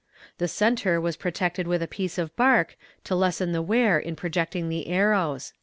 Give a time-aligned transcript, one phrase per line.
[0.39, 4.67] The centre was protected with a piece of bark, to lessen the wear in projecting
[4.67, 5.53] the arrows."